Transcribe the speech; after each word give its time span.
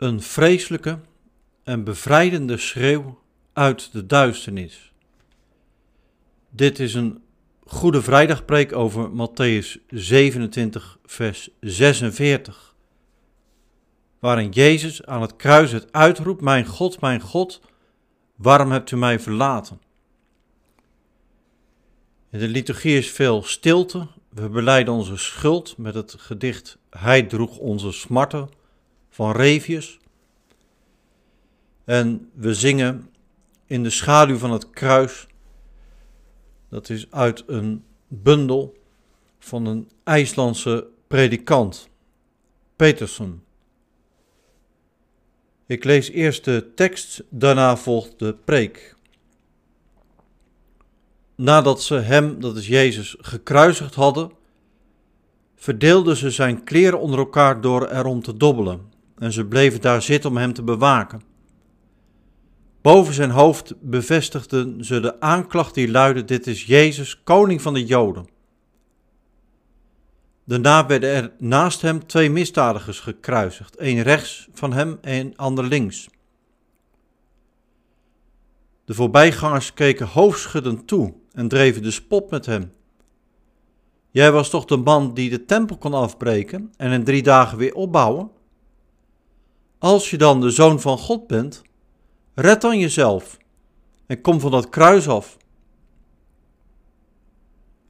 Een 0.00 0.22
vreselijke 0.22 0.98
en 1.64 1.84
bevrijdende 1.84 2.56
schreeuw 2.56 3.18
uit 3.52 3.92
de 3.92 4.06
duisternis. 4.06 4.92
Dit 6.50 6.78
is 6.78 6.94
een 6.94 7.22
Goede 7.64 8.02
Vrijdagpreek 8.02 8.72
over 8.72 9.10
Matthäus 9.10 9.86
27, 9.88 10.98
vers 11.04 11.48
46, 11.60 12.74
waarin 14.18 14.50
Jezus 14.50 15.04
aan 15.04 15.22
het 15.22 15.36
kruis 15.36 15.72
het 15.72 15.92
uitroept: 15.92 16.40
Mijn 16.40 16.66
God, 16.66 17.00
mijn 17.00 17.20
God, 17.20 17.60
waarom 18.36 18.70
hebt 18.70 18.90
u 18.90 18.96
mij 18.96 19.20
verlaten? 19.20 19.80
In 22.30 22.38
de 22.38 22.48
liturgie 22.48 22.96
is 22.96 23.10
veel 23.10 23.42
stilte. 23.42 24.06
We 24.28 24.48
beleiden 24.48 24.94
onze 24.94 25.16
schuld 25.16 25.76
met 25.76 25.94
het 25.94 26.14
gedicht 26.18 26.78
Hij 26.90 27.22
droeg 27.22 27.58
onze 27.58 27.92
smarten 27.92 28.58
van. 29.20 29.98
En 31.84 32.30
we 32.34 32.54
zingen 32.54 33.10
in 33.66 33.82
de 33.82 33.90
schaduw 33.90 34.36
van 34.36 34.52
het 34.52 34.70
kruis. 34.70 35.26
Dat 36.68 36.88
is 36.88 37.10
uit 37.10 37.44
een 37.46 37.84
bundel 38.08 38.76
van 39.38 39.66
een 39.66 39.90
IJslandse 40.04 40.86
predikant, 41.06 41.88
Peterson. 42.76 43.42
Ik 45.66 45.84
lees 45.84 46.08
eerst 46.08 46.44
de 46.44 46.72
tekst, 46.74 47.22
daarna 47.28 47.76
volgt 47.76 48.18
de 48.18 48.34
preek. 48.44 48.96
Nadat 51.34 51.82
ze 51.82 51.94
hem, 51.94 52.40
dat 52.40 52.56
is 52.56 52.66
Jezus, 52.66 53.16
gekruisigd 53.18 53.94
hadden, 53.94 54.30
verdeelden 55.56 56.16
ze 56.16 56.30
zijn 56.30 56.64
kleren 56.64 57.00
onder 57.00 57.18
elkaar 57.18 57.60
door 57.60 57.88
erom 57.88 58.22
te 58.22 58.36
dobbelen, 58.36 58.90
en 59.20 59.32
ze 59.32 59.46
bleven 59.46 59.80
daar 59.80 60.02
zitten 60.02 60.30
om 60.30 60.36
hem 60.36 60.52
te 60.52 60.62
bewaken. 60.62 61.22
Boven 62.80 63.14
zijn 63.14 63.30
hoofd 63.30 63.74
bevestigden 63.80 64.84
ze 64.84 65.00
de 65.00 65.20
aanklacht 65.20 65.74
die 65.74 65.90
luidde: 65.90 66.24
Dit 66.24 66.46
is 66.46 66.64
Jezus, 66.64 67.22
koning 67.22 67.62
van 67.62 67.74
de 67.74 67.84
Joden. 67.84 68.28
Daarna 70.44 70.86
werden 70.86 71.10
er 71.10 71.32
naast 71.38 71.80
hem 71.80 72.06
twee 72.06 72.30
misdadigers 72.30 73.00
gekruisigd, 73.00 73.76
één 73.76 74.02
rechts 74.02 74.48
van 74.52 74.72
hem 74.72 74.98
en 75.00 75.26
een 75.26 75.36
ander 75.36 75.64
links. 75.64 76.08
De 78.84 78.94
voorbijgangers 78.94 79.74
keken 79.74 80.06
hoofdschuddend 80.06 80.86
toe 80.86 81.14
en 81.32 81.48
dreven 81.48 81.82
de 81.82 81.90
spot 81.90 82.30
met 82.30 82.46
hem. 82.46 82.72
Jij 84.10 84.32
was 84.32 84.50
toch 84.50 84.64
de 84.64 84.76
man 84.76 85.14
die 85.14 85.30
de 85.30 85.44
tempel 85.44 85.76
kon 85.76 85.94
afbreken 85.94 86.72
en 86.76 86.92
in 86.92 87.04
drie 87.04 87.22
dagen 87.22 87.58
weer 87.58 87.74
opbouwen? 87.74 88.30
Als 89.80 90.10
je 90.10 90.18
dan 90.18 90.40
de 90.40 90.50
zoon 90.50 90.80
van 90.80 90.98
God 90.98 91.26
bent, 91.26 91.62
red 92.34 92.60
dan 92.60 92.78
jezelf 92.78 93.38
en 94.06 94.20
kom 94.20 94.40
van 94.40 94.50
dat 94.50 94.68
kruis 94.68 95.08
af. 95.08 95.36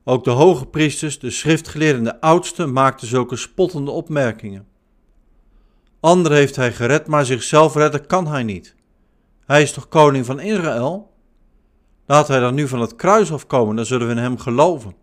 Ook 0.04 0.24
de 0.24 0.30
hoge 0.30 0.66
priesters, 0.66 1.18
de 1.18 1.30
schriftgeleerden 1.30 1.98
en 1.98 2.04
de 2.04 2.20
oudsten 2.20 2.72
maakten 2.72 3.06
zulke 3.06 3.36
spottende 3.36 3.90
opmerkingen. 3.90 4.66
Anderen 6.00 6.36
heeft 6.36 6.56
hij 6.56 6.72
gered, 6.72 7.06
maar 7.06 7.24
zichzelf 7.26 7.74
redden 7.74 8.06
kan 8.06 8.26
hij 8.26 8.42
niet. 8.42 8.74
Hij 9.46 9.62
is 9.62 9.72
toch 9.72 9.88
koning 9.88 10.26
van 10.26 10.40
Israël? 10.40 11.12
Laat 12.06 12.28
hij 12.28 12.40
dan 12.40 12.54
nu 12.54 12.68
van 12.68 12.80
het 12.80 12.96
kruis 12.96 13.32
afkomen, 13.32 13.76
dan 13.76 13.86
zullen 13.86 14.06
we 14.06 14.12
in 14.12 14.18
hem 14.18 14.38
geloven. 14.38 14.94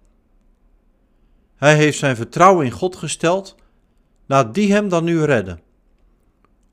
Hij 1.56 1.76
heeft 1.76 1.98
zijn 1.98 2.16
vertrouwen 2.16 2.66
in 2.66 2.72
God 2.72 2.96
gesteld, 2.96 3.56
laat 4.26 4.54
die 4.54 4.72
hem 4.72 4.90
dan 4.90 5.04
nu 5.04 5.24
redden. 5.24 5.66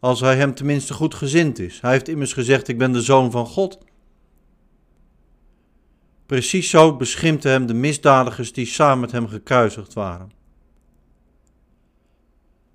Als 0.04 0.20
hij 0.20 0.36
hem 0.36 0.54
tenminste 0.54 0.94
goed 0.94 1.14
gezind 1.14 1.58
is. 1.58 1.80
Hij 1.80 1.90
heeft 1.90 2.08
immers 2.08 2.32
gezegd: 2.32 2.68
Ik 2.68 2.78
ben 2.78 2.92
de 2.92 3.02
zoon 3.02 3.30
van 3.30 3.46
God. 3.46 3.78
Precies 6.26 6.70
zo 6.70 6.96
beschimpte 6.96 7.48
hem 7.48 7.66
de 7.66 7.74
misdadigers 7.74 8.52
die 8.52 8.66
samen 8.66 9.00
met 9.00 9.12
hem 9.12 9.28
gekruisigd 9.28 9.92
waren. 9.92 10.32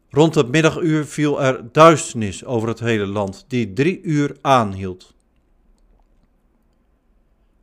Rond 0.10 0.36
het 0.36 0.48
middaguur 0.48 1.06
viel 1.06 1.42
er 1.42 1.72
duisternis 1.72 2.46
over 2.46 2.68
het 2.68 2.80
hele 2.80 3.06
land, 3.06 3.46
die 3.48 3.74
drie 3.74 4.02
uur 4.02 4.38
aanhield. 4.42 5.14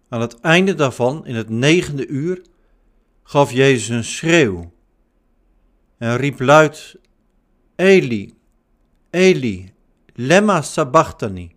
Aan 0.09 0.21
het 0.21 0.41
einde 0.41 0.75
daarvan, 0.75 1.27
in 1.27 1.35
het 1.35 1.49
negende 1.49 2.07
uur, 2.07 2.43
gaf 3.23 3.53
Jezus 3.53 3.89
een 3.89 4.05
schreeuw 4.05 4.73
en 5.99 6.17
riep 6.17 6.41
luid: 6.41 6.97
Eli, 7.77 8.36
Eli, 9.17 9.73
lema 10.15 10.63
sabachthani. 10.63 11.55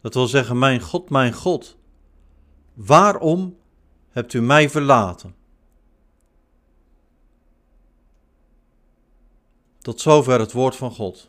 Dat 0.00 0.14
wil 0.14 0.26
zeggen, 0.26 0.58
mijn 0.58 0.80
God, 0.80 1.10
mijn 1.10 1.32
God, 1.32 1.76
waarom 2.74 3.56
hebt 4.10 4.32
u 4.32 4.40
mij 4.40 4.70
verlaten? 4.70 5.34
Tot 9.78 10.00
zover 10.00 10.40
het 10.40 10.52
woord 10.52 10.76
van 10.76 10.90
God. 10.90 11.28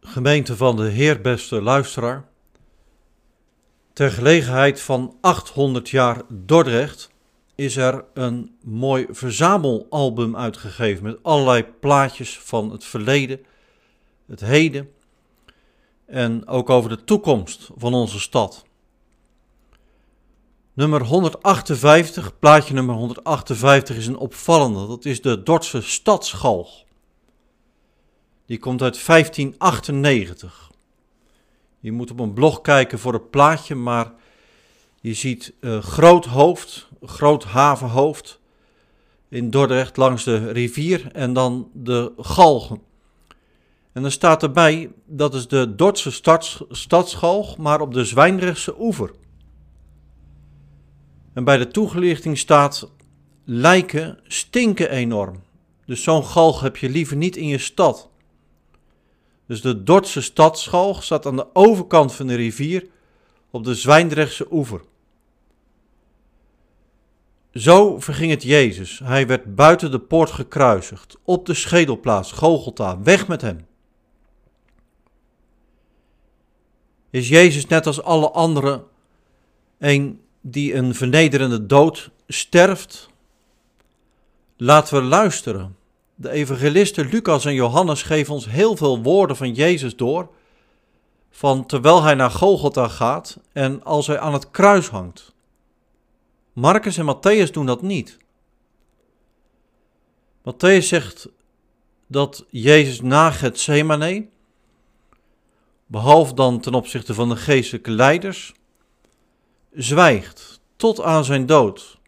Gemeente 0.00 0.56
van 0.56 0.76
de 0.76 0.88
Heer, 0.88 1.20
beste 1.20 1.62
luisteraar. 1.62 2.28
Ter 3.92 4.10
gelegenheid 4.10 4.80
van 4.80 5.16
800 5.20 5.88
jaar 5.88 6.22
Dordrecht 6.28 7.10
is 7.54 7.76
er 7.76 8.04
een 8.14 8.56
mooi 8.62 9.06
verzamelalbum 9.10 10.36
uitgegeven 10.36 11.04
met 11.04 11.18
allerlei 11.22 11.64
plaatjes 11.64 12.38
van 12.38 12.70
het 12.70 12.84
verleden, 12.84 13.44
het 14.26 14.40
heden 14.40 14.90
en 16.06 16.46
ook 16.46 16.70
over 16.70 16.90
de 16.90 17.04
toekomst 17.04 17.70
van 17.76 17.94
onze 17.94 18.20
stad. 18.20 18.64
Nummer 20.72 21.02
158, 21.02 22.38
plaatje 22.38 22.74
nummer 22.74 22.94
158 22.94 23.96
is 23.96 24.06
een 24.06 24.16
opvallende. 24.16 24.86
Dat 24.86 25.04
is 25.04 25.22
de 25.22 25.42
Dordtse 25.42 25.82
stadsgalg. 25.82 26.84
Die 28.46 28.58
komt 28.58 28.82
uit 28.82 29.06
1598. 29.06 30.70
Je 31.80 31.92
moet 31.92 32.10
op 32.10 32.20
een 32.20 32.32
blog 32.32 32.60
kijken 32.60 32.98
voor 32.98 33.12
het 33.12 33.30
plaatje, 33.30 33.74
maar 33.74 34.12
je 35.00 35.14
ziet 35.14 35.52
uh, 35.60 35.82
groot 35.82 36.24
hoofd, 36.24 36.88
groot 37.02 37.44
havenhoofd 37.44 38.40
in 39.28 39.50
Dordrecht 39.50 39.96
langs 39.96 40.24
de 40.24 40.52
rivier 40.52 41.12
en 41.12 41.32
dan 41.32 41.70
de 41.72 42.12
galgen. 42.18 42.80
En 43.96 44.02
dan 44.02 44.10
staat 44.10 44.42
erbij, 44.42 44.92
dat 45.06 45.34
is 45.34 45.48
de 45.48 45.74
Dordtse 45.74 46.10
stads, 46.10 46.64
stadsgalg, 46.70 47.56
maar 47.56 47.80
op 47.80 47.92
de 47.92 48.04
Zwijndrechtse 48.04 48.80
oever. 48.80 49.10
En 51.32 51.44
bij 51.44 51.56
de 51.56 51.68
toegelichting 51.68 52.38
staat, 52.38 52.90
lijken 53.44 54.18
stinken 54.22 54.90
enorm. 54.90 55.42
Dus 55.86 56.02
zo'n 56.02 56.24
galg 56.24 56.60
heb 56.60 56.76
je 56.76 56.88
liever 56.88 57.16
niet 57.16 57.36
in 57.36 57.46
je 57.46 57.58
stad. 57.58 58.10
Dus 59.46 59.60
de 59.60 59.82
Dordtse 59.82 60.20
stadsgalg 60.20 61.02
staat 61.04 61.26
aan 61.26 61.36
de 61.36 61.54
overkant 61.54 62.14
van 62.14 62.26
de 62.26 62.34
rivier 62.34 62.86
op 63.50 63.64
de 63.64 63.74
Zwijndrechtse 63.74 64.46
oever. 64.50 64.80
Zo 67.52 68.00
verging 68.00 68.30
het 68.30 68.42
Jezus. 68.42 68.98
Hij 69.04 69.26
werd 69.26 69.54
buiten 69.54 69.90
de 69.90 70.00
poort 70.00 70.30
gekruisigd, 70.30 71.16
op 71.24 71.46
de 71.46 71.54
schedelplaats, 71.54 72.32
Gogolta, 72.32 73.02
weg 73.02 73.28
met 73.28 73.40
hem. 73.40 73.66
Is 77.16 77.28
Jezus 77.28 77.66
net 77.66 77.86
als 77.86 78.02
alle 78.02 78.30
anderen 78.30 78.84
een 79.78 80.20
die 80.40 80.74
een 80.74 80.94
vernederende 80.94 81.66
dood 81.66 82.10
sterft? 82.28 83.10
Laten 84.56 84.94
we 84.94 85.02
luisteren. 85.02 85.76
De 86.14 86.30
evangelisten 86.30 87.08
Lucas 87.08 87.44
en 87.44 87.54
Johannes 87.54 88.02
geven 88.02 88.34
ons 88.34 88.46
heel 88.46 88.76
veel 88.76 89.02
woorden 89.02 89.36
van 89.36 89.52
Jezus 89.52 89.96
door, 89.96 90.28
van 91.30 91.66
terwijl 91.66 92.02
hij 92.02 92.14
naar 92.14 92.30
Golgotha 92.30 92.88
gaat 92.88 93.38
en 93.52 93.82
als 93.84 94.06
hij 94.06 94.18
aan 94.18 94.32
het 94.32 94.50
kruis 94.50 94.88
hangt. 94.88 95.34
Marcus 96.52 96.98
en 96.98 97.16
Matthäus 97.16 97.50
doen 97.50 97.66
dat 97.66 97.82
niet. 97.82 98.18
Matthäus 100.38 100.86
zegt 100.86 101.28
dat 102.06 102.44
Jezus 102.50 103.00
na 103.00 103.30
Gethsemane, 103.30 104.26
behalve 105.86 106.34
dan 106.34 106.60
ten 106.60 106.74
opzichte 106.74 107.14
van 107.14 107.28
de 107.28 107.36
geestelijke 107.36 107.90
leiders, 107.90 108.54
zwijgt 109.72 110.60
tot 110.76 111.00
aan 111.00 111.24
zijn 111.24 111.46
dood. 111.46 111.98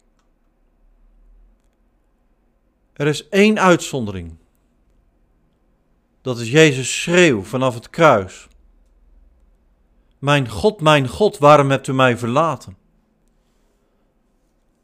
Er 2.93 3.07
is 3.07 3.29
één 3.29 3.59
uitzondering. 3.59 4.35
Dat 6.21 6.39
is 6.39 6.51
Jezus' 6.51 7.01
schreeuw 7.01 7.43
vanaf 7.43 7.73
het 7.73 7.89
kruis. 7.89 8.47
Mijn 10.17 10.49
God, 10.49 10.81
mijn 10.81 11.07
God, 11.07 11.37
waarom 11.37 11.69
hebt 11.69 11.87
u 11.87 11.93
mij 11.93 12.17
verlaten? 12.17 12.77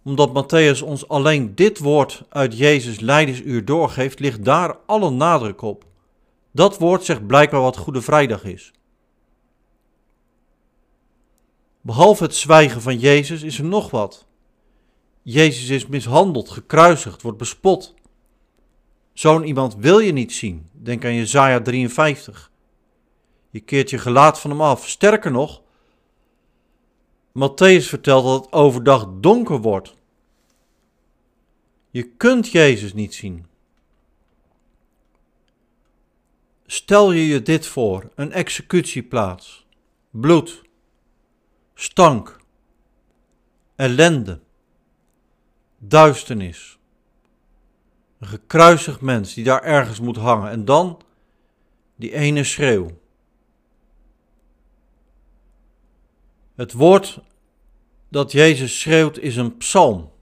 Omdat 0.04 0.30
Matthäus 0.30 0.84
ons 0.84 1.08
alleen 1.08 1.56
dit 1.56 1.80
woord 1.80 2.24
uit 2.30 2.58
Jezus' 2.58 3.00
lijdensuur 3.00 3.66
doorgeeft, 3.66 4.20
ligt 4.20 4.46
daar 4.46 4.78
alle 4.86 5.10
nadruk 5.10 5.62
op. 5.62 5.86
Dat 6.52 6.78
woord 6.78 7.04
zegt 7.04 7.28
blijkbaar 7.28 7.62
wat 7.62 7.78
Goede 7.78 8.02
Vrijdag 8.02 8.44
is. 8.44 8.74
Behalve 11.86 12.24
het 12.24 12.36
zwijgen 12.36 12.82
van 12.82 13.00
Jezus 13.00 13.42
is 13.42 13.58
er 13.58 13.64
nog 13.64 13.92
wat. 13.92 14.26
Jezus 15.22 15.70
is 15.70 15.88
mishandeld, 15.88 16.50
gekruisigd, 16.50 17.22
wordt 17.22 17.38
bespot. 17.38 17.94
Zo'n 19.14 19.44
iemand 19.44 19.76
wil 19.76 20.00
je 20.00 20.12
niet 20.12 20.34
zien. 20.34 20.70
Denk 20.72 21.06
aan 21.06 21.14
Jezaja 21.14 21.62
53. 21.62 22.52
Je 23.50 23.60
keert 23.60 23.90
je 23.90 23.98
gelaat 23.98 24.40
van 24.40 24.50
hem 24.50 24.62
af. 24.62 24.88
Sterker 24.88 25.32
nog, 25.32 25.62
Matthäus 27.32 27.88
vertelt 27.88 28.24
dat 28.24 28.44
het 28.44 28.54
overdag 28.54 29.08
donker 29.20 29.62
wordt. 29.62 29.96
Je 31.90 32.04
kunt 32.04 32.52
Jezus 32.52 32.94
niet 32.94 33.14
zien. 33.14 33.46
Stel 36.66 37.12
je 37.12 37.28
je 37.28 37.42
dit 37.42 37.68
voor: 37.68 38.10
een 38.16 38.32
executieplaats, 38.32 39.66
bloed, 40.10 40.65
stank, 41.76 42.38
ellende, 43.76 44.40
duisternis. 45.78 46.80
Een 48.20 48.28
gekruisigd 48.28 49.02
mens 49.02 49.34
die 49.34 49.44
daar 49.44 49.64
ergens 49.64 50.00
moet 50.00 50.18
hangen 50.18 50.50
en 50.50 50.66
dan 50.66 51.02
die 51.96 52.14
ene 52.14 52.44
schreeuw. 52.44 52.90
Het 56.56 56.74
woord 56.74 57.20
dat 58.10 58.32
Jezus 58.32 58.80
schreeuwt 58.80 59.18
is 59.18 59.36
een 59.36 59.58
psalm. 59.58 60.14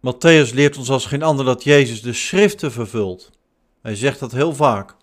Matthäus 0.00 0.54
leert 0.54 0.76
ons 0.76 0.90
als 0.90 1.06
geen 1.06 1.22
ander 1.22 1.44
dat 1.44 1.64
Jezus 1.64 2.02
de 2.02 2.12
schriften 2.12 2.72
vervult. 2.72 3.30
Hij 3.82 3.96
zegt 3.96 4.20
dat 4.20 4.32
heel 4.32 4.54
vaak. 4.54 4.96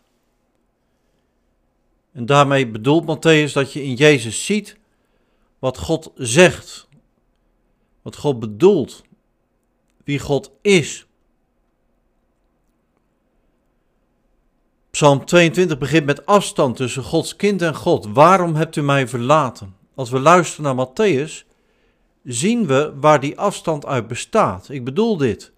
En 2.16 2.26
daarmee 2.26 2.68
bedoelt 2.68 3.04
Matthäus 3.04 3.54
dat 3.54 3.74
je 3.74 3.84
in 3.84 3.94
Jezus 3.94 4.46
ziet 4.46 4.78
wat 5.60 5.78
God 5.78 6.12
zegt, 6.16 6.88
wat 8.02 8.16
God 8.16 8.40
bedoelt, 8.40 9.02
wie 10.04 10.20
God 10.20 10.52
is. 10.62 11.06
Psalm 14.92 15.26
22 15.26 15.78
begint 15.78 16.06
met 16.06 16.26
afstand 16.26 16.76
tussen 16.76 17.04
Gods 17.04 17.36
kind 17.36 17.62
en 17.62 17.76
God. 17.76 18.06
Waarom 18.06 18.56
hebt 18.56 18.76
u 18.76 18.82
mij 18.82 19.08
verlaten? 19.08 19.76
Als 19.96 20.10
we 20.10 20.20
luisteren 20.20 20.76
naar 20.76 20.88
Matthäus, 20.88 21.46
zien 22.24 22.68
we 22.68 22.94
waar 22.96 23.20
die 23.20 23.38
afstand 23.38 23.86
uit 23.86 24.08
bestaat. 24.08 24.70
Ik 24.70 24.84
bedoel 24.84 25.18
dit. 25.18 25.52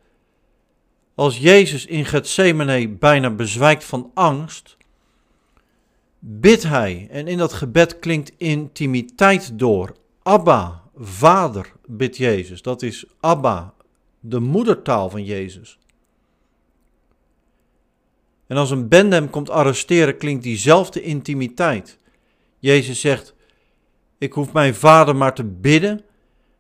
Als 1.16 1.38
Jezus 1.38 1.86
in 1.86 2.06
Gethsemane 2.06 2.90
bijna 2.90 3.30
bezwijkt 3.30 3.84
van 3.84 4.12
angst, 4.14 4.77
bidt 6.20 6.64
hij 6.64 7.08
en 7.12 7.28
in 7.28 7.38
dat 7.38 7.54
gebed 7.54 8.00
klinkt 8.00 8.32
intimiteit 8.38 9.60
door. 9.60 9.96
Abba, 10.24 10.84
Vader, 10.96 11.74
bidt 11.86 12.18
Jezus. 12.18 12.62
Dat 12.62 12.82
is 12.82 13.06
Abba, 13.20 13.74
de 14.20 14.40
moedertaal 14.40 15.10
van 15.10 15.24
Jezus. 15.24 15.80
En 18.48 18.58
als 18.58 18.72
een 18.72 18.88
bende 18.88 19.16
hem 19.16 19.30
komt 19.30 19.50
arresteren, 19.50 20.18
klinkt 20.18 20.44
diezelfde 20.44 21.02
intimiteit. 21.02 21.98
Jezus 22.60 23.00
zegt: 23.00 23.36
Ik 24.18 24.34
hoef 24.34 24.54
mijn 24.54 24.76
vader 24.76 25.16
maar 25.16 25.36
te 25.36 25.44
bidden 25.44 26.02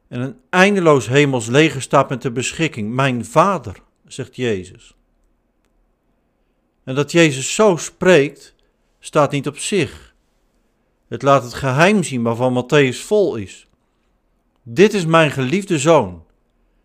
en 0.07 0.21
een 0.21 0.35
eindeloos 0.49 1.07
hemels 1.07 1.47
leger 1.47 1.81
staat 1.81 2.09
met 2.09 2.21
de 2.21 2.31
beschikking. 2.31 2.93
Mijn 2.93 3.25
vader, 3.25 3.81
zegt 4.07 4.35
Jezus. 4.35 4.95
En 6.83 6.95
dat 6.95 7.11
Jezus 7.11 7.55
zo 7.55 7.75
spreekt, 7.75 8.55
staat 9.07 9.31
niet 9.31 9.47
op 9.47 9.57
zich. 9.57 10.15
Het 11.07 11.21
laat 11.21 11.43
het 11.43 11.53
geheim 11.53 12.03
zien 12.03 12.23
waarvan 12.23 12.63
Matthäus 12.63 12.97
vol 13.05 13.35
is. 13.35 13.67
Dit 14.63 14.93
is 14.93 15.05
mijn 15.05 15.31
geliefde 15.31 15.79
zoon, 15.79 16.23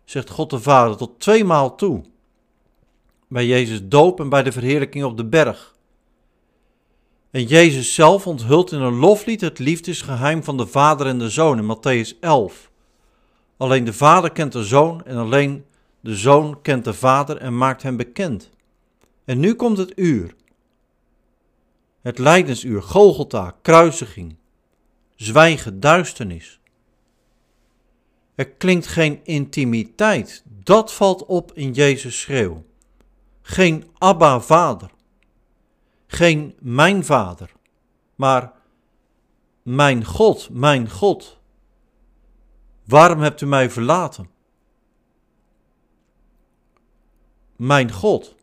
zegt 0.05 0.29
God 0.29 0.49
de 0.49 0.59
Vader 0.59 0.97
tot 0.97 1.19
tweemaal 1.19 1.75
toe. 1.75 2.03
Bij 3.27 3.45
Jezus 3.45 3.79
doop 3.83 4.19
en 4.19 4.29
bij 4.29 4.43
de 4.43 4.51
verheerlijking 4.51 5.03
op 5.03 5.17
de 5.17 5.25
berg. 5.25 5.75
En 7.31 7.43
Jezus 7.43 7.93
zelf 7.93 8.27
onthult 8.27 8.71
in 8.71 8.81
een 8.81 8.95
loflied 8.95 9.41
het 9.41 9.59
liefdesgeheim 9.59 10.43
van 10.43 10.57
de 10.57 10.67
Vader 10.67 11.07
en 11.07 11.19
de 11.19 11.29
Zoon 11.29 11.57
in 11.57 11.75
Matthäus 11.75 12.19
11. 12.19 12.71
Alleen 13.57 13.83
de 13.83 13.93
Vader 13.93 14.31
kent 14.31 14.51
de 14.51 14.63
Zoon 14.63 15.05
en 15.05 15.17
alleen 15.17 15.65
de 15.99 16.15
Zoon 16.15 16.61
kent 16.61 16.83
de 16.83 16.93
Vader 16.93 17.37
en 17.37 17.57
maakt 17.57 17.83
hem 17.83 17.97
bekend. 17.97 18.49
En 19.25 19.39
nu 19.39 19.53
komt 19.53 19.77
het 19.77 19.91
uur. 19.95 20.35
Het 22.03 22.17
lijdensuur, 22.17 22.81
Golgotha, 22.81 23.57
kruisiging, 23.61 24.35
zwijgen, 25.15 25.79
duisternis. 25.79 26.59
Er 28.35 28.49
klinkt 28.49 28.87
geen 28.87 29.19
intimiteit. 29.25 30.43
Dat 30.45 30.93
valt 30.93 31.25
op 31.25 31.51
in 31.53 31.71
Jezus' 31.71 32.19
schreeuw. 32.19 32.65
Geen 33.41 33.89
Abba 33.97 34.39
Vader. 34.39 34.91
Geen 36.07 36.55
mijn 36.59 37.05
Vader. 37.05 37.51
Maar 38.15 38.53
mijn 39.61 40.05
God, 40.05 40.49
mijn 40.49 40.89
God. 40.89 41.39
Waarom 42.83 43.19
hebt 43.19 43.41
u 43.41 43.45
mij 43.45 43.69
verlaten? 43.69 44.29
Mijn 47.55 47.91
God. 47.91 48.35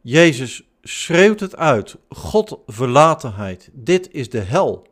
Jezus 0.00 0.69
schreeuwt 0.82 1.40
het 1.40 1.56
uit. 1.56 1.96
God 2.08 2.58
verlatenheid. 2.66 3.70
Dit 3.72 4.10
is 4.10 4.30
de 4.30 4.40
hel. 4.40 4.86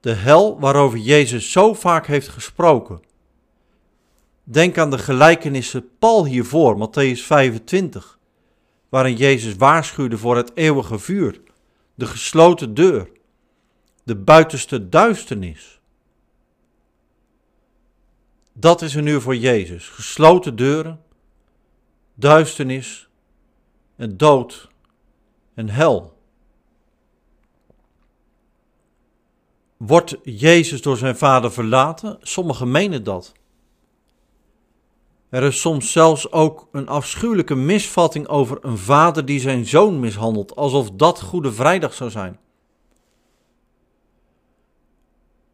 De 0.00 0.12
hel 0.12 0.60
waarover 0.60 0.98
Jezus 0.98 1.52
zo 1.52 1.74
vaak 1.74 2.06
heeft 2.06 2.28
gesproken. 2.28 3.00
Denk 4.44 4.78
aan 4.78 4.90
de 4.90 4.98
gelijkenissen 4.98 5.88
Paul 5.98 6.26
hiervoor, 6.26 6.88
Matthäus 6.88 7.20
25, 7.20 8.18
waarin 8.88 9.16
Jezus 9.16 9.56
waarschuwde 9.56 10.18
voor 10.18 10.36
het 10.36 10.50
eeuwige 10.54 10.98
vuur, 10.98 11.40
de 11.94 12.06
gesloten 12.06 12.74
deur, 12.74 13.10
de 14.02 14.16
buitenste 14.16 14.88
duisternis. 14.88 15.80
Dat 18.52 18.82
is 18.82 18.94
een 18.94 19.06
uur 19.06 19.20
voor 19.20 19.36
Jezus. 19.36 19.88
Gesloten 19.88 20.56
deuren, 20.56 21.00
duisternis 22.14 23.09
en 24.00 24.16
dood 24.16 24.68
en 25.54 25.68
hel. 25.68 26.18
Wordt 29.76 30.16
Jezus 30.22 30.82
door 30.82 30.96
zijn 30.96 31.16
vader 31.16 31.52
verlaten? 31.52 32.18
Sommigen 32.20 32.70
menen 32.70 33.04
dat. 33.04 33.32
Er 35.28 35.42
is 35.42 35.60
soms 35.60 35.92
zelfs 35.92 36.32
ook 36.32 36.68
een 36.72 36.88
afschuwelijke 36.88 37.54
misvatting 37.54 38.26
over 38.26 38.58
een 38.60 38.78
vader 38.78 39.24
die 39.24 39.40
zijn 39.40 39.66
zoon 39.66 40.00
mishandelt, 40.00 40.56
alsof 40.56 40.90
dat 40.90 41.20
Goede 41.20 41.52
Vrijdag 41.52 41.94
zou 41.94 42.10
zijn. 42.10 42.38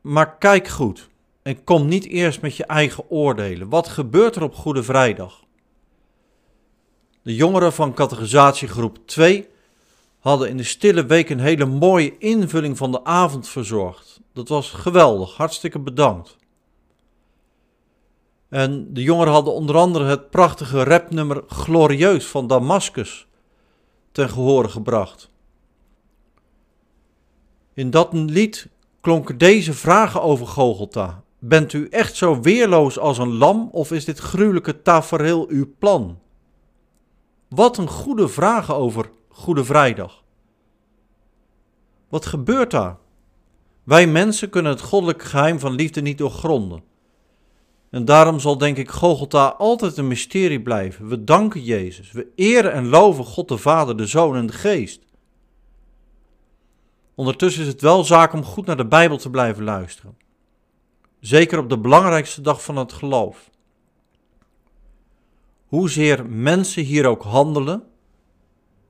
Maar 0.01 0.37
kijk 0.39 0.69
goed 0.69 1.09
en 1.43 1.65
kom 1.65 1.87
niet 1.87 2.07
eerst 2.07 2.41
met 2.41 2.57
je 2.57 2.65
eigen 2.65 3.11
oordelen. 3.11 3.69
Wat 3.69 3.89
gebeurt 3.89 4.37
er 4.37 4.43
op 4.43 4.55
Goede 4.55 4.83
Vrijdag? 4.83 5.46
De 7.27 7.35
jongeren 7.35 7.73
van 7.73 7.95
categorisatiegroep 7.95 8.99
2 9.07 9.49
hadden 10.19 10.49
in 10.49 10.57
de 10.57 10.63
stille 10.63 11.07
week 11.07 11.31
een 11.31 11.41
hele 11.41 11.65
mooie 11.65 12.19
invulling 12.19 12.77
van 12.77 12.93
de 12.93 13.05
avond 13.05 13.49
verzorgd. 13.49 14.21
Dat 14.33 14.49
was 14.49 14.71
geweldig, 14.71 15.37
hartstikke 15.37 15.79
bedankt. 15.79 16.37
En 18.49 18.93
de 18.93 19.03
jongeren 19.03 19.33
hadden 19.33 19.53
onder 19.53 19.77
andere 19.77 20.05
het 20.05 20.31
prachtige 20.31 20.85
rapnummer 20.85 21.43
Glorieus 21.47 22.27
van 22.27 22.47
Damascus 22.47 23.27
ten 24.13 24.29
gehore 24.29 24.69
gebracht. 24.69 25.31
In 27.75 27.91
dat 27.91 28.13
lied 28.13 28.69
klonken 29.01 29.39
deze 29.39 29.73
vragen 29.73 30.23
over 30.23 30.47
Gogolta. 30.47 31.23
Bent 31.39 31.73
u 31.73 31.89
echt 31.89 32.17
zo 32.17 32.41
weerloos 32.41 32.99
als 32.99 33.19
een 33.19 33.37
lam 33.37 33.69
of 33.73 33.93
is 33.93 34.05
dit 34.05 34.19
gruwelijke 34.19 34.83
tafereel 34.83 35.49
uw 35.49 35.75
plan? 35.79 36.19
Wat 37.49 37.79
een 37.79 37.89
goede 37.89 38.29
vragen 38.29 38.75
over 38.75 39.11
Goede 39.29 39.65
Vrijdag. 39.65 40.23
Wat 42.09 42.27
gebeurt 42.27 42.71
daar? 42.71 42.97
Wij 43.85 44.07
mensen 44.07 44.51
kunnen 44.51 44.73
het 44.73 44.81
goddelijke 44.81 45.25
geheim 45.25 45.59
van 45.59 45.73
liefde 45.73 46.01
niet 46.01 46.19
doorgronden. 46.19 46.83
En 47.91 48.05
daarom 48.05 48.41
zal 48.41 48.59
denk 48.59 48.77
ik 48.77 48.91
Gogolta 48.91 49.47
altijd 49.47 49.97
een 49.97 50.09
mysterie 50.09 50.63
blijven. 50.63 51.09
We 51.09 51.25
danken 51.25 51.63
Jezus. 51.63 52.13
We 52.13 52.27
eren 52.35 52.73
en 52.73 52.89
loven 52.89 53.25
God 53.25 53.49
de 53.49 53.59
Vader, 53.59 53.97
de 53.97 54.07
Zoon 54.07 54.37
en 54.37 54.47
de 54.47 54.53
Geest. 54.53 55.01
Ondertussen 57.15 57.63
is 57.63 57.69
het 57.69 57.81
wel 57.81 58.05
zaak 58.05 58.33
om 58.33 58.45
goed 58.45 58.67
naar 58.67 58.77
de 58.77 58.87
Bijbel 58.87 59.19
te 59.19 59.31
blijven 59.31 59.65
luisteren. 59.65 60.17
Zeker 61.21 61.59
op 61.59 61.69
de 61.69 61.79
belangrijkste 61.79 62.41
dag 62.41 62.63
van 62.65 62.77
het 62.77 62.93
geloof. 62.93 63.51
Hoezeer 65.67 66.27
mensen 66.27 66.83
hier 66.83 67.07
ook 67.07 67.23
handelen 67.23 67.83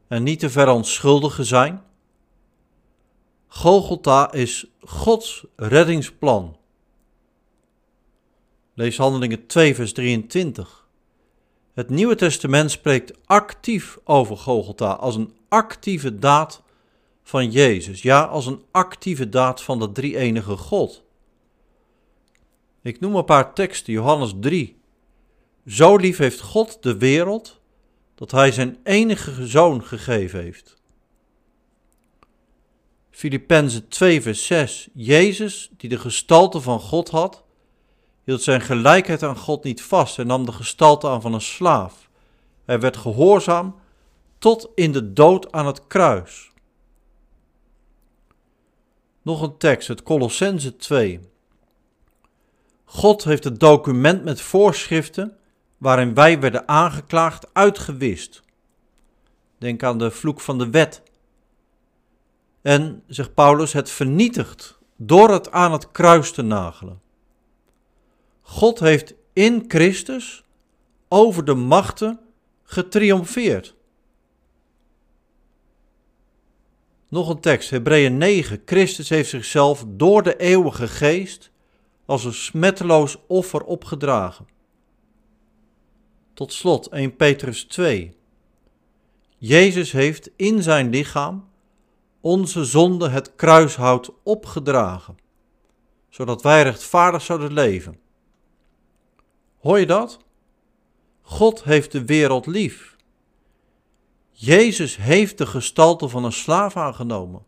en 0.08 0.22
niet 0.22 0.38
te 0.38 0.50
verontschuldigen 0.50 1.44
zijn. 1.44 1.82
Golgotha 3.46 4.32
is 4.32 4.66
Gods 4.80 5.46
reddingsplan. 5.56 6.56
Lees 8.74 8.96
Handelingen 8.96 9.46
2, 9.46 9.74
vers 9.74 9.92
23. 9.92 10.86
Het 11.74 11.90
Nieuwe 11.90 12.14
Testament 12.14 12.70
spreekt 12.70 13.12
actief 13.26 13.98
over 14.04 14.36
Golgotha 14.36 14.92
als 14.92 15.14
een 15.16 15.36
actieve 15.48 16.18
daad 16.18 16.62
van 17.22 17.50
Jezus. 17.50 18.02
Ja, 18.02 18.22
als 18.22 18.46
een 18.46 18.62
actieve 18.70 19.28
daad 19.28 19.62
van 19.62 19.78
de 19.78 19.92
drie-enige 19.92 20.56
God. 20.56 21.02
Ik 22.82 23.00
noem 23.00 23.16
een 23.16 23.24
paar 23.24 23.54
teksten, 23.54 23.92
Johannes 23.92 24.34
3. 24.40 24.76
Zo 25.66 25.96
lief 25.96 26.18
heeft 26.18 26.40
God 26.40 26.82
de 26.82 26.96
wereld 26.96 27.60
dat 28.14 28.30
Hij 28.30 28.52
zijn 28.52 28.78
enige 28.82 29.46
zoon 29.46 29.84
gegeven 29.84 30.40
heeft. 30.40 30.76
Filippenzen 33.10 33.88
2, 33.88 34.22
vers 34.22 34.46
6. 34.46 34.88
Jezus, 34.92 35.70
die 35.76 35.88
de 35.88 35.98
gestalte 35.98 36.60
van 36.60 36.80
God 36.80 37.08
had, 37.08 37.44
hield 38.24 38.42
zijn 38.42 38.60
gelijkheid 38.60 39.22
aan 39.22 39.36
God 39.36 39.64
niet 39.64 39.82
vast 39.82 40.18
en 40.18 40.26
nam 40.26 40.44
de 40.44 40.52
gestalte 40.52 41.08
aan 41.08 41.20
van 41.20 41.34
een 41.34 41.40
slaaf. 41.40 42.08
Hij 42.64 42.80
werd 42.80 42.96
gehoorzaam 42.96 43.74
tot 44.38 44.68
in 44.74 44.92
de 44.92 45.12
dood 45.12 45.52
aan 45.52 45.66
het 45.66 45.86
kruis. 45.86 46.50
Nog 49.22 49.42
een 49.42 49.56
tekst, 49.56 49.88
het 49.88 50.02
Colossense 50.02 50.76
2. 50.76 51.20
God 52.84 53.24
heeft 53.24 53.44
het 53.44 53.60
document 53.60 54.24
met 54.24 54.40
voorschriften 54.40 55.36
waarin 55.78 56.14
wij 56.14 56.40
werden 56.40 56.68
aangeklaagd 56.68 57.54
uitgewist. 57.54 58.42
Denk 59.58 59.82
aan 59.82 59.98
de 59.98 60.10
vloek 60.10 60.40
van 60.40 60.58
de 60.58 60.70
wet. 60.70 61.02
En, 62.62 63.02
zegt 63.06 63.34
Paulus, 63.34 63.72
het 63.72 63.90
vernietigt 63.90 64.78
door 64.96 65.30
het 65.30 65.50
aan 65.50 65.72
het 65.72 65.90
kruis 65.90 66.32
te 66.32 66.42
nagelen. 66.42 67.00
God 68.40 68.78
heeft 68.78 69.14
in 69.32 69.64
Christus 69.68 70.44
over 71.08 71.44
de 71.44 71.54
machten 71.54 72.20
getriomfeerd. 72.62 73.74
Nog 77.08 77.28
een 77.28 77.40
tekst, 77.40 77.70
Hebreeën 77.70 78.18
9. 78.18 78.62
Christus 78.64 79.08
heeft 79.08 79.30
zichzelf 79.30 79.84
door 79.86 80.22
de 80.22 80.36
eeuwige 80.36 80.88
geest 80.88 81.50
als 82.04 82.24
een 82.24 82.34
smetteloos 82.34 83.16
offer 83.26 83.64
opgedragen. 83.64 84.55
Tot 86.36 86.52
slot 86.52 86.86
1 86.86 87.16
Petrus 87.16 87.64
2. 87.64 88.16
Jezus 89.38 89.92
heeft 89.92 90.30
in 90.36 90.62
zijn 90.62 90.90
lichaam 90.90 91.48
onze 92.20 92.64
zonde 92.64 93.08
het 93.08 93.34
kruishout 93.36 94.10
opgedragen, 94.22 95.18
zodat 96.08 96.42
wij 96.42 96.62
rechtvaardig 96.62 97.22
zouden 97.22 97.52
leven. 97.52 97.98
Hoor 99.58 99.78
je 99.78 99.86
dat? 99.86 100.18
God 101.22 101.64
heeft 101.64 101.92
de 101.92 102.04
wereld 102.04 102.46
lief. 102.46 102.96
Jezus 104.30 104.96
heeft 104.96 105.38
de 105.38 105.46
gestalte 105.46 106.08
van 106.08 106.24
een 106.24 106.32
slaaf 106.32 106.76
aangenomen. 106.76 107.44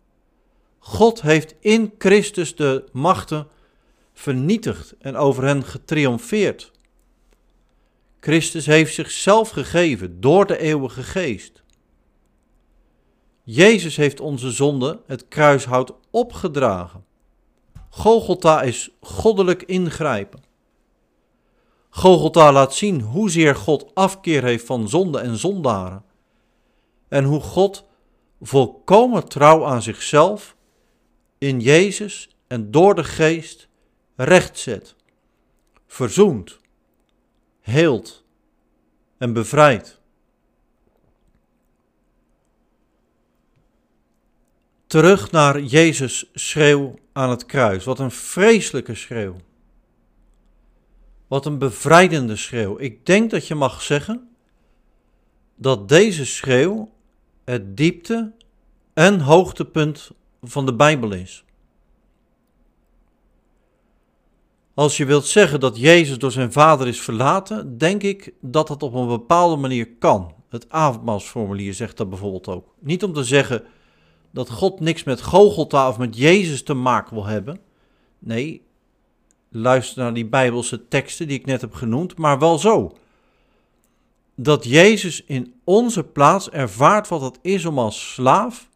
God 0.79 1.23
heeft 1.23 1.55
in 1.61 1.95
Christus 1.99 2.57
de 2.57 2.85
machten 2.93 3.49
vernietigd 4.13 4.95
en 4.99 5.17
over 5.17 5.45
hen 5.45 5.65
getriomfeerd. 5.65 6.77
Christus 8.29 8.67
heeft 8.67 8.95
zichzelf 8.95 9.51
gegeven 9.51 10.21
door 10.21 10.47
de 10.47 10.59
eeuwige 10.59 11.03
geest. 11.03 11.63
Jezus 13.43 13.97
heeft 13.97 14.21
onze 14.21 14.51
zonde 14.51 15.01
het 15.07 15.29
kruishout 15.29 15.93
opgedragen. 16.11 17.05
Golgotha 17.91 18.63
is 18.63 18.91
goddelijk 19.01 19.63
ingrijpen. 19.63 20.43
Golgotha 21.91 22.53
laat 22.53 22.75
zien 22.75 23.01
hoezeer 23.01 23.57
God 23.57 23.95
afkeer 23.95 24.43
heeft 24.43 24.67
van 24.67 24.89
zonde 24.89 25.19
en 25.19 25.37
zondaren. 25.37 26.05
En 27.09 27.25
hoe 27.25 27.41
God 27.41 27.85
volkomen 28.41 29.29
trouw 29.29 29.65
aan 29.65 29.83
zichzelf 29.83 30.57
in 31.39 31.61
Jezus 31.61 32.37
en 32.47 32.71
door 32.71 32.95
de 32.95 33.05
geest 33.05 33.69
rechtzet, 34.17 34.95
verzoent, 35.87 36.59
heelt 37.69 38.25
en 39.19 39.33
bevrijdt. 39.33 40.01
Terug 44.87 45.31
naar 45.31 45.61
Jezus' 45.61 46.31
schreeuw 46.35 46.99
aan 47.13 47.31
het 47.31 47.47
kruis. 47.47 47.85
Wat 47.85 47.99
een 47.99 48.11
vreselijke 48.11 48.95
schreeuw. 48.95 49.37
Wat 51.27 51.47
een 51.47 51.59
bevrijdende 51.59 52.37
schreeuw. 52.37 52.79
Ik 52.79 53.07
denk 53.07 53.31
dat 53.31 53.47
je 53.47 53.55
mag 53.55 53.83
zeggen 53.83 54.29
dat 55.55 55.89
deze 55.89 56.27
schreeuw 56.27 56.91
het 57.45 57.77
diepte 57.77 58.33
en 58.95 59.21
hoogtepunt 59.21 60.11
van 60.43 60.67
de 60.67 60.75
Bijbel 60.75 61.13
is. 61.13 61.45
Als 64.79 64.97
je 64.97 65.05
wilt 65.05 65.27
zeggen 65.27 65.61
dat 65.61 65.79
Jezus 65.79 66.19
door 66.19 66.33
zijn 66.33 66.53
Vader 66.53 66.87
is 66.87 67.01
verlaten, 67.01 67.79
denk 67.79 68.03
ik 68.03 68.33
dat 68.41 68.69
dat 68.69 68.83
op 68.83 68.95
een 68.95 69.09
bepaalde 69.09 69.57
manier 69.57 69.89
kan. 69.99 70.35
Het 70.49 70.67
avondmaalsformulier 70.69 71.75
zegt 71.75 71.97
dat 71.97 72.09
bijvoorbeeld 72.09 72.49
ook. 72.49 72.67
Niet 72.79 73.03
om 73.03 73.13
te 73.13 73.25
zeggen 73.25 73.65
dat 74.31 74.51
God 74.51 74.81
niks 74.81 75.05
met 75.05 75.23
Gogolta 75.23 75.89
of 75.89 75.99
met 75.99 76.17
Jezus 76.17 76.63
te 76.63 76.75
maken 76.75 77.15
wil 77.15 77.27
hebben. 77.27 77.61
Nee, 78.19 78.63
luister 79.49 80.03
naar 80.03 80.15
die 80.15 80.27
Bijbelse 80.27 80.89
teksten 80.89 81.29
die 81.29 81.39
ik 81.39 81.47
net 81.47 81.61
heb 81.61 81.75
genoemd, 81.75 82.19
maar 82.19 82.39
wel 82.39 82.59
zo. 82.59 82.97
Dat 84.35 84.65
Jezus 84.65 85.25
in 85.25 85.55
onze 85.65 86.05
plaats 86.05 86.51
ervaart 86.51 87.09
wat 87.09 87.21
het 87.21 87.39
is 87.43 87.65
om 87.65 87.79
als 87.79 88.13
slaaf, 88.13 88.69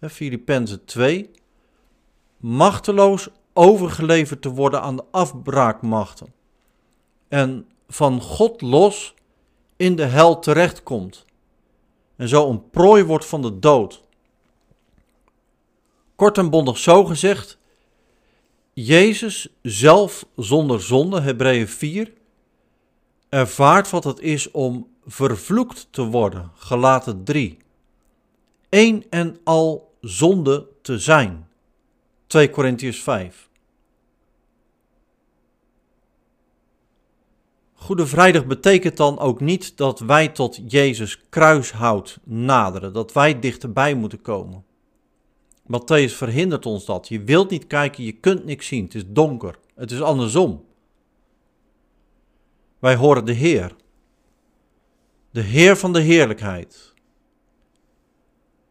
Filippenzen 0.00 0.84
2, 0.84 1.30
machteloos 2.36 3.28
overgeleverd 3.56 4.42
te 4.42 4.48
worden 4.48 4.82
aan 4.82 4.96
de 4.96 5.04
afbraakmachten. 5.10 6.34
En 7.28 7.68
van 7.88 8.20
God 8.20 8.60
los 8.60 9.14
in 9.76 9.96
de 9.96 10.04
hel 10.04 10.38
terechtkomt. 10.38 11.24
En 12.16 12.28
zo 12.28 12.50
een 12.50 12.70
prooi 12.70 13.04
wordt 13.04 13.26
van 13.26 13.42
de 13.42 13.58
dood. 13.58 14.02
Kort 16.16 16.38
en 16.38 16.50
bondig 16.50 16.78
zo 16.78 17.04
gezegd, 17.04 17.58
Jezus 18.72 19.48
zelf 19.62 20.26
zonder 20.36 20.80
zonde, 20.80 21.20
Hebreeën 21.20 21.68
4, 21.68 22.12
ervaart 23.28 23.90
wat 23.90 24.04
het 24.04 24.20
is 24.20 24.50
om 24.50 24.88
vervloekt 25.06 25.88
te 25.90 26.02
worden, 26.02 26.50
gelaten 26.54 27.24
3. 27.24 27.58
Eén 28.68 29.04
en 29.10 29.38
al 29.44 29.94
zonde 30.00 30.68
te 30.82 30.98
zijn, 30.98 31.45
2 32.26 32.50
Korintiërs 32.50 33.02
5. 33.02 33.48
Goede 37.72 38.06
Vrijdag 38.06 38.46
betekent 38.46 38.96
dan 38.96 39.18
ook 39.18 39.40
niet 39.40 39.76
dat 39.76 39.98
wij 39.98 40.28
tot 40.28 40.60
Jezus 40.66 41.28
kruishout 41.28 42.18
naderen, 42.24 42.92
dat 42.92 43.12
wij 43.12 43.38
dichterbij 43.38 43.94
moeten 43.94 44.20
komen. 44.22 44.64
Matthäus 45.66 46.12
verhindert 46.16 46.66
ons 46.66 46.84
dat. 46.84 47.08
Je 47.08 47.22
wilt 47.22 47.50
niet 47.50 47.66
kijken, 47.66 48.04
je 48.04 48.12
kunt 48.12 48.44
niks 48.44 48.66
zien. 48.66 48.84
Het 48.84 48.94
is 48.94 49.04
donker. 49.06 49.58
Het 49.74 49.90
is 49.90 50.00
andersom. 50.02 50.64
Wij 52.78 52.96
horen 52.96 53.24
de 53.24 53.32
Heer. 53.32 53.76
De 55.30 55.40
Heer 55.40 55.76
van 55.76 55.92
de 55.92 56.00
heerlijkheid. 56.00 56.94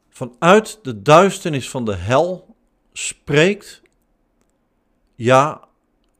Vanuit 0.09 0.79
de 0.81 1.01
duisternis 1.01 1.69
van 1.69 1.85
de 1.85 1.95
hel 1.95 2.54
spreekt, 2.97 3.81
ja, 5.15 5.67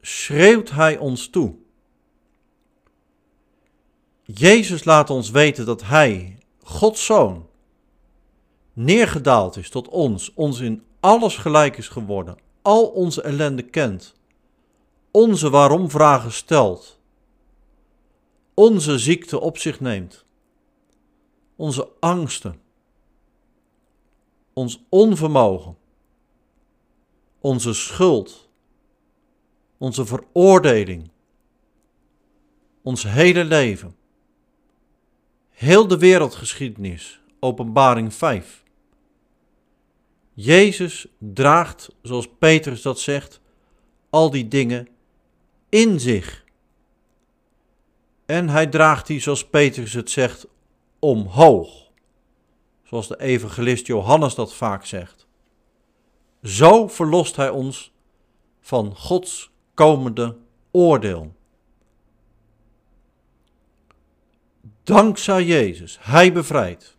schreeuwt 0.00 0.70
Hij 0.70 0.98
ons 0.98 1.28
toe. 1.28 1.54
Jezus 4.22 4.84
laat 4.84 5.10
ons 5.10 5.30
weten 5.30 5.66
dat 5.66 5.82
Hij, 5.82 6.38
Gods 6.62 7.04
Zoon, 7.04 7.48
neergedaald 8.72 9.56
is 9.56 9.70
tot 9.70 9.88
ons, 9.88 10.34
ons 10.34 10.60
in 10.60 10.82
alles 11.00 11.36
gelijk 11.36 11.76
is 11.76 11.88
geworden, 11.88 12.38
al 12.62 12.86
onze 12.86 13.22
ellende 13.22 13.62
kent, 13.62 14.14
onze 15.10 15.50
waarom-vragen 15.50 16.32
stelt, 16.32 17.00
onze 18.54 18.98
ziekte 18.98 19.40
op 19.40 19.58
zich 19.58 19.80
neemt, 19.80 20.24
onze 21.56 21.88
angsten, 22.00 22.60
ons 24.52 24.84
onvermogen, 24.88 25.76
onze 27.46 27.74
schuld, 27.74 28.48
onze 29.78 30.06
veroordeling, 30.06 31.10
ons 32.82 33.02
hele 33.02 33.44
leven 33.44 33.96
heel 35.50 35.86
de 35.86 35.98
wereldgeschiedenis, 35.98 37.20
openbaring 37.40 38.14
5. 38.14 38.62
Jezus 40.32 41.06
draagt, 41.18 41.88
zoals 42.02 42.28
Petrus 42.38 42.82
dat 42.82 43.00
zegt, 43.00 43.40
al 44.10 44.30
die 44.30 44.48
dingen 44.48 44.88
in 45.68 46.00
zich. 46.00 46.44
En 48.24 48.48
hij 48.48 48.66
draagt 48.66 49.06
die, 49.06 49.20
zoals 49.20 49.48
Petrus 49.48 49.92
het 49.92 50.10
zegt, 50.10 50.46
omhoog. 50.98 51.90
Zoals 52.82 53.08
de 53.08 53.20
evangelist 53.20 53.86
Johannes 53.86 54.34
dat 54.34 54.54
vaak 54.54 54.84
zegt. 54.84 55.25
Zo 56.46 56.88
verlost 56.88 57.36
hij 57.36 57.50
ons 57.50 57.92
van 58.60 58.96
Gods 58.96 59.50
komende 59.74 60.36
oordeel. 60.70 61.34
Dankzij 64.82 65.44
Jezus, 65.44 65.98
Hij 66.00 66.32
bevrijdt. 66.32 66.96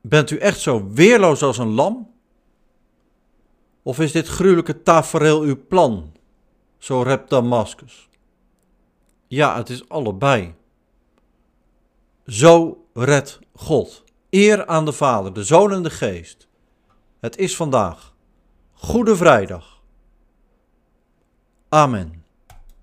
Bent 0.00 0.30
u 0.30 0.36
echt 0.36 0.60
zo 0.60 0.88
weerloos 0.88 1.42
als 1.42 1.58
een 1.58 1.74
lam? 1.74 2.10
Of 3.82 3.98
is 3.98 4.12
dit 4.12 4.28
gruwelijke 4.28 4.82
tafereel 4.82 5.40
uw 5.40 5.66
plan? 5.68 6.12
Zo 6.78 7.02
rept 7.02 7.30
Damascus. 7.30 8.08
Ja, 9.26 9.56
het 9.56 9.68
is 9.68 9.88
allebei. 9.88 10.54
Zo 12.26 12.84
redt 12.92 13.38
God. 13.54 14.04
Eer 14.30 14.66
aan 14.66 14.84
de 14.84 14.92
Vader, 14.92 15.32
de 15.32 15.44
Zoon 15.44 15.72
en 15.72 15.82
de 15.82 15.90
Geest. 15.90 16.50
Het 17.22 17.36
is 17.36 17.56
vandaag 17.56 18.14
Goede 18.72 19.16
Vrijdag. 19.16 19.82
Amen. 21.68 22.21